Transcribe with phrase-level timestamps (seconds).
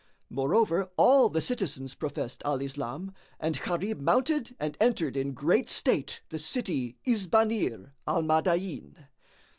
[0.31, 6.23] Moreover all the citizens professed Al Islam and Gharib mounted and entered in great state
[6.29, 8.95] the city Isbanir Al Madain.